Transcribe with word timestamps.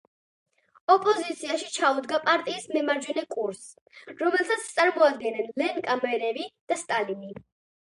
ოპოზიციაში 0.93 1.67
ჩაუდგა 1.75 2.19
პარტიის 2.29 2.65
მემარჯვენე 2.77 3.25
კურსს, 3.35 4.01
რომელსაც 4.23 4.73
წარმოადგენდნენ 4.81 5.55
ლევ 5.65 5.81
კამენევი 5.91 6.51
და 6.73 6.83
სტალინი. 6.85 7.35